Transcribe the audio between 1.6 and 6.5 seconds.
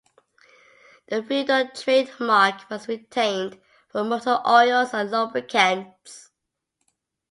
trademark was retained for motor oils and lubricants.